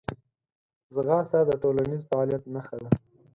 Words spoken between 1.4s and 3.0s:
د ټولنیز فعالیت نښه ده